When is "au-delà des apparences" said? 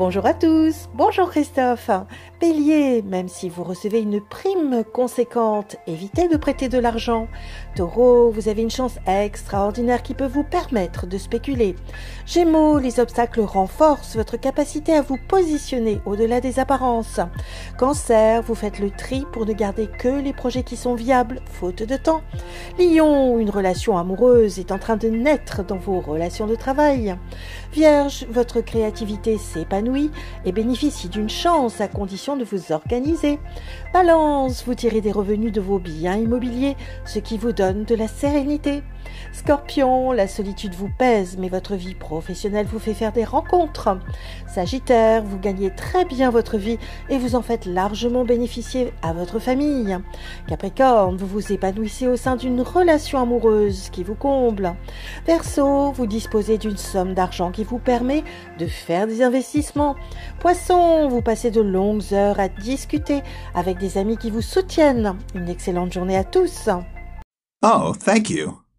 16.06-17.20